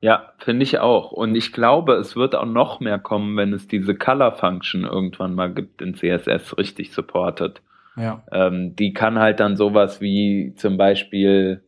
[0.00, 1.10] Ja, finde ich auch.
[1.10, 5.34] Und ich glaube, es wird auch noch mehr kommen, wenn es diese Color Function irgendwann
[5.34, 7.60] mal gibt in CSS richtig supportet.
[7.96, 8.22] Ja.
[8.30, 11.64] Ähm, die kann halt dann sowas wie zum Beispiel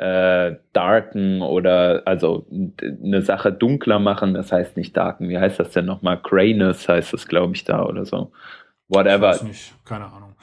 [0.00, 4.32] äh, darken oder also eine Sache dunkler machen.
[4.32, 5.28] Das heißt nicht darken.
[5.28, 6.18] Wie heißt das denn nochmal?
[6.22, 8.32] Grayness heißt das, glaube ich, da oder so.
[8.88, 9.30] Whatever.
[9.32, 9.74] Ich weiß nicht.
[9.84, 10.34] Keine Ahnung.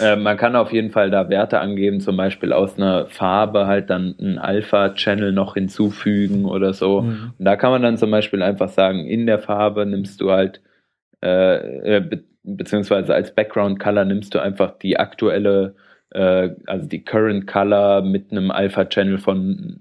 [0.00, 3.90] Äh, man kann auf jeden Fall da Werte angeben, zum Beispiel aus einer Farbe halt
[3.90, 7.02] dann einen Alpha-Channel noch hinzufügen oder so.
[7.02, 7.32] Mhm.
[7.36, 10.62] Und da kann man dann zum Beispiel einfach sagen, in der Farbe nimmst du halt,
[11.20, 17.46] äh, äh be beziehungsweise als Background-Color nimmst du einfach die aktuelle, äh, also die Current
[17.46, 19.80] Color mit einem Alpha-Channel von,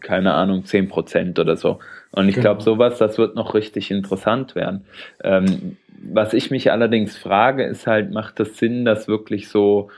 [0.00, 1.78] keine Ahnung, 10% oder so.
[2.10, 2.42] Und ich genau.
[2.42, 4.84] glaube, sowas, das wird noch richtig interessant werden.
[5.24, 9.88] Ähm, was ich mich allerdings frage, ist halt, macht das Sinn, das wirklich so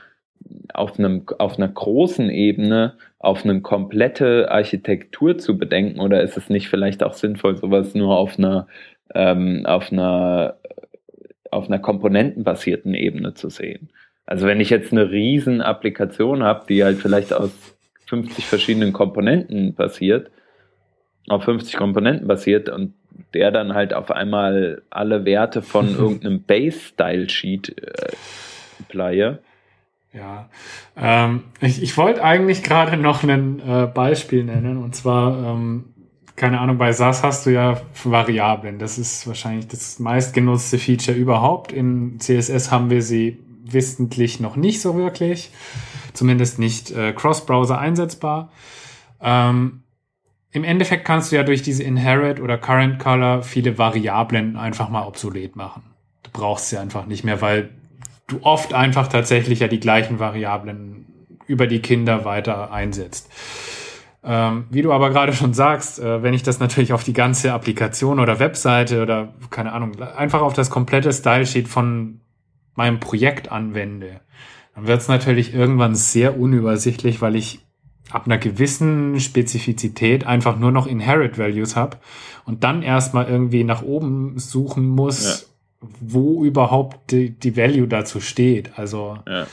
[0.73, 2.93] auf, einem, auf einer großen Ebene
[3.25, 8.15] auf eine komplette Architektur zu bedenken oder ist es nicht vielleicht auch sinnvoll, sowas nur
[8.15, 8.67] auf einer,
[9.15, 10.57] ähm, auf einer,
[11.49, 13.89] auf einer komponentenbasierten Ebene zu sehen?
[14.25, 17.51] Also wenn ich jetzt eine riesen Applikation habe, die halt vielleicht aus
[18.07, 20.31] 50 verschiedenen Komponenten basiert,
[21.27, 22.93] auf 50 Komponenten basiert und
[23.33, 28.11] der dann halt auf einmal alle Werte von irgendeinem Base-Style-Sheet äh,
[28.81, 29.37] apply.
[30.13, 30.49] Ja,
[30.95, 35.93] ähm, ich, ich wollte eigentlich gerade noch ein äh, Beispiel nennen und zwar, ähm,
[36.37, 38.79] keine Ahnung, bei SAS hast du ja Variablen.
[38.79, 41.73] Das ist wahrscheinlich das meistgenutzte Feature überhaupt.
[41.73, 43.39] In CSS haben wir sie
[43.71, 45.51] wissentlich noch nicht so wirklich,
[46.13, 48.51] zumindest nicht äh, Cross-Browser einsetzbar.
[49.21, 49.83] Ähm,
[50.51, 55.05] Im Endeffekt kannst du ja durch diese Inherit oder Current Color viele Variablen einfach mal
[55.07, 55.83] obsolet machen.
[56.23, 57.71] Du brauchst sie einfach nicht mehr, weil
[58.27, 61.05] du oft einfach tatsächlich ja die gleichen Variablen
[61.47, 63.29] über die Kinder weiter einsetzt.
[64.23, 67.53] Ähm, wie du aber gerade schon sagst, äh, wenn ich das natürlich auf die ganze
[67.53, 72.21] Applikation oder Webseite oder keine Ahnung, einfach auf das komplette Stylesheet von
[72.75, 74.21] meinem Projekt anwende,
[74.75, 77.59] dann wird es natürlich irgendwann sehr unübersichtlich, weil ich
[78.11, 81.97] ab einer gewissen Spezifizität einfach nur noch Inherit Values habe
[82.45, 85.55] und dann erstmal irgendwie nach oben suchen muss, ja
[85.99, 88.77] wo überhaupt die, die Value dazu steht.
[88.77, 89.47] Also ja.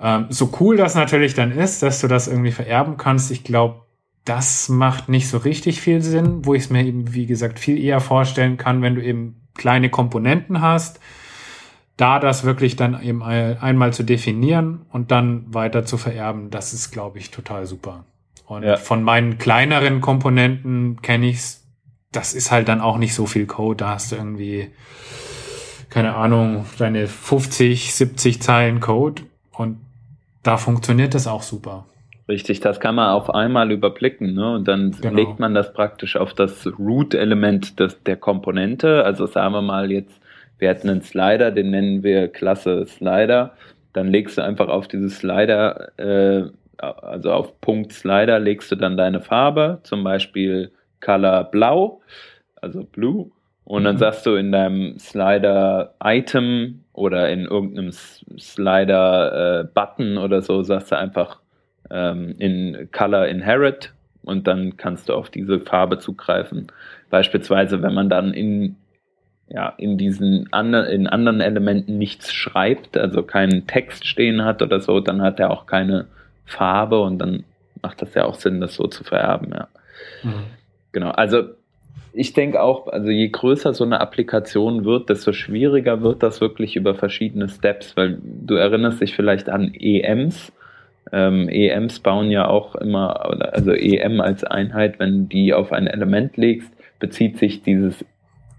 [0.00, 3.82] ähm, so cool das natürlich dann ist, dass du das irgendwie vererben kannst, ich glaube,
[4.24, 7.82] das macht nicht so richtig viel Sinn, wo ich es mir eben, wie gesagt, viel
[7.82, 11.00] eher vorstellen kann, wenn du eben kleine Komponenten hast,
[12.02, 16.90] da das wirklich dann eben einmal zu definieren und dann weiter zu vererben, das ist,
[16.90, 18.04] glaube ich, total super.
[18.46, 18.76] Und ja.
[18.76, 21.64] von meinen kleineren Komponenten kenne ich's,
[22.10, 24.72] das ist halt dann auch nicht so viel Code, da hast du irgendwie
[25.90, 29.76] keine Ahnung, deine 50, 70 Zeilen Code und
[30.42, 31.84] da funktioniert das auch super.
[32.28, 34.54] Richtig, das kann man auf einmal überblicken ne?
[34.54, 35.14] und dann genau.
[35.14, 37.74] legt man das praktisch auf das Root-Element
[38.06, 39.04] der Komponente.
[39.04, 40.21] Also sagen wir mal jetzt,
[40.62, 43.54] wir hätten einen Slider, den nennen wir Klasse Slider.
[43.92, 46.44] Dann legst du einfach auf dieses Slider, äh,
[46.78, 50.70] also auf Punkt Slider legst du dann deine Farbe, zum Beispiel
[51.00, 52.00] Color Blau,
[52.60, 53.32] also Blue.
[53.64, 54.00] Und dann mhm.
[54.00, 60.92] sagst du in deinem Slider Item oder in irgendeinem Slider äh, Button oder so, sagst
[60.92, 61.40] du einfach
[61.90, 66.68] ähm, in Color Inherit und dann kannst du auf diese Farbe zugreifen.
[67.10, 68.76] Beispielsweise, wenn man dann in,
[69.54, 74.80] ja, in diesen andre, in anderen Elementen nichts schreibt, also keinen Text stehen hat oder
[74.80, 76.06] so, dann hat er auch keine
[76.46, 77.44] Farbe und dann
[77.82, 79.68] macht das ja auch Sinn, das so zu vererben, ja.
[80.22, 80.44] Mhm.
[80.92, 81.44] Genau, also
[82.14, 86.76] ich denke auch, also je größer so eine Applikation wird, desto schwieriger wird das wirklich
[86.76, 90.52] über verschiedene Steps, weil du erinnerst dich vielleicht an EMs.
[91.10, 96.36] Ähm, EMs bauen ja auch immer, also EM als Einheit, wenn die auf ein Element
[96.36, 98.04] legst, bezieht sich dieses,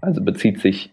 [0.04, 0.90] also bezieht sich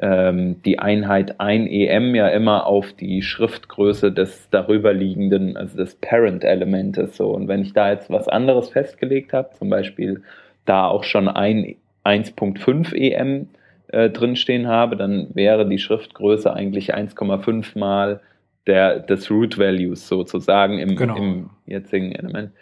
[0.00, 7.16] ähm, die Einheit ein EM ja immer auf die Schriftgröße des darüberliegenden, also des Parent-Elementes.
[7.16, 7.30] So.
[7.30, 10.22] Und wenn ich da jetzt was anderes festgelegt habe, zum Beispiel
[10.64, 13.48] da auch schon ein 1.5 EM
[13.88, 18.20] äh, drinstehen habe, dann wäre die Schriftgröße eigentlich 1,5 mal
[18.66, 21.16] der, des Root Values sozusagen im, genau.
[21.16, 22.52] im jetzigen Element.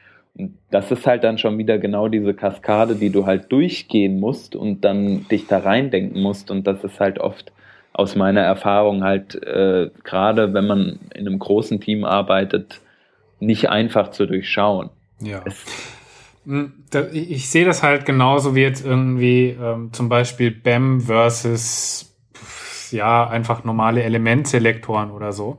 [0.71, 4.85] Das ist halt dann schon wieder genau diese Kaskade, die du halt durchgehen musst und
[4.85, 6.51] dann dich da reindenken musst.
[6.51, 7.53] Und das ist halt oft
[7.93, 12.83] aus meiner Erfahrung halt, äh, gerade wenn man in einem großen Team arbeitet,
[13.41, 14.91] nicht einfach zu durchschauen.
[15.21, 15.43] Ja.
[15.47, 15.65] Es,
[16.45, 16.73] hm,
[17.13, 22.15] ich sehe das halt genauso wie jetzt irgendwie ähm, zum Beispiel BEM versus
[22.91, 25.59] ja einfach normale Elementselektoren oder so,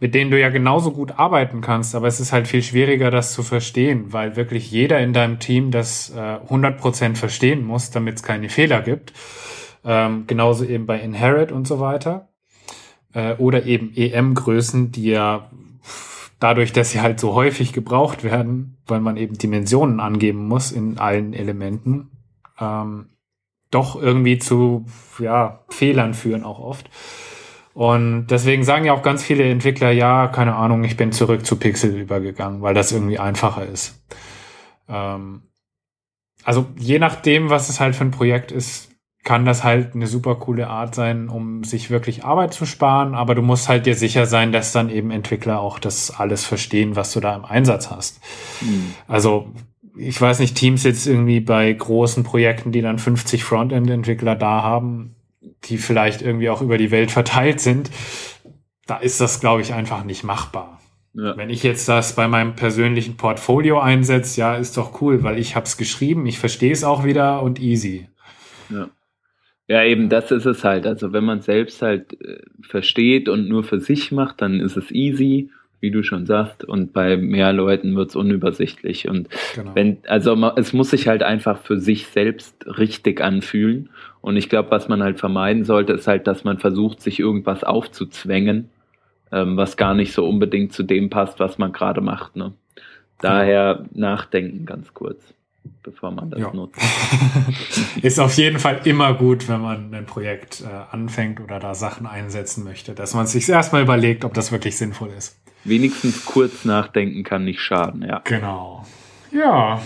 [0.00, 3.34] mit denen du ja genauso gut arbeiten kannst, aber es ist halt viel schwieriger, das
[3.34, 8.22] zu verstehen, weil wirklich jeder in deinem Team das äh, 100% verstehen muss, damit es
[8.22, 9.12] keine Fehler gibt.
[9.84, 12.30] Ähm, genauso eben bei Inherit und so weiter.
[13.12, 15.50] Äh, oder eben EM-Größen, die ja
[16.38, 20.98] dadurch, dass sie halt so häufig gebraucht werden, weil man eben Dimensionen angeben muss in
[20.98, 22.10] allen Elementen,
[22.58, 23.10] ähm,
[23.70, 24.86] doch irgendwie zu
[25.18, 26.90] ja, Fehlern führen auch oft.
[27.80, 31.56] Und deswegen sagen ja auch ganz viele Entwickler, ja, keine Ahnung, ich bin zurück zu
[31.56, 34.04] Pixel übergegangen, weil das irgendwie einfacher ist.
[34.86, 35.44] Ähm,
[36.44, 38.90] also je nachdem, was es halt für ein Projekt ist,
[39.24, 43.34] kann das halt eine super coole Art sein, um sich wirklich Arbeit zu sparen, aber
[43.34, 47.14] du musst halt dir sicher sein, dass dann eben Entwickler auch das alles verstehen, was
[47.14, 48.20] du da im Einsatz hast.
[48.60, 48.94] Mhm.
[49.08, 49.54] Also
[49.96, 55.16] ich weiß nicht, Teams jetzt irgendwie bei großen Projekten, die dann 50 Frontend-Entwickler da haben,
[55.64, 57.90] die vielleicht irgendwie auch über die Welt verteilt sind,
[58.86, 60.80] da ist das, glaube ich, einfach nicht machbar.
[61.14, 61.36] Ja.
[61.36, 65.56] Wenn ich jetzt das bei meinem persönlichen Portfolio einsetze, ja, ist doch cool, weil ich
[65.56, 68.08] habe es geschrieben, ich verstehe es auch wieder und easy.
[68.68, 68.88] Ja.
[69.66, 70.86] Ja, eben das ist es halt.
[70.86, 74.90] Also wenn man selbst halt äh, versteht und nur für sich macht, dann ist es
[74.90, 75.50] easy.
[75.80, 79.08] wie du schon sagst, und bei mehr Leuten wird es unübersichtlich.
[79.08, 79.74] Und genau.
[79.74, 83.88] wenn, also es muss sich halt einfach für sich selbst richtig anfühlen.
[84.20, 87.64] Und ich glaube, was man halt vermeiden sollte, ist halt, dass man versucht, sich irgendwas
[87.64, 88.68] aufzuzwängen,
[89.32, 92.36] ähm, was gar nicht so unbedingt zu dem passt, was man gerade macht.
[92.36, 92.52] Ne?
[93.20, 95.34] Daher nachdenken ganz kurz
[95.82, 96.52] bevor man das ja.
[96.52, 96.80] nutzt.
[98.02, 102.06] ist auf jeden Fall immer gut, wenn man ein Projekt äh, anfängt oder da Sachen
[102.06, 105.38] einsetzen möchte, dass man sich erstmal überlegt, ob das wirklich sinnvoll ist.
[105.64, 108.20] Wenigstens kurz nachdenken kann nicht schaden, ja.
[108.24, 108.86] Genau.
[109.32, 109.80] Ja.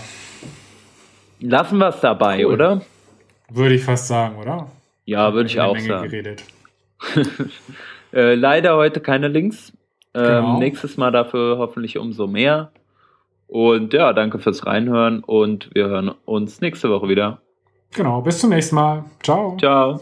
[1.39, 2.53] Lassen wir es dabei, cool.
[2.53, 2.81] oder?
[3.49, 4.67] Würde ich fast sagen, oder?
[5.05, 6.09] Ja, würde ich auch Menge sagen.
[6.09, 6.43] Geredet.
[8.13, 9.71] äh, leider heute keine Links.
[10.13, 10.59] Ähm, genau.
[10.59, 12.71] Nächstes Mal dafür hoffentlich umso mehr.
[13.47, 17.41] Und ja, danke fürs Reinhören und wir hören uns nächste Woche wieder.
[17.93, 19.05] Genau, bis zum nächsten Mal.
[19.21, 19.55] Ciao.
[19.57, 20.01] Ciao.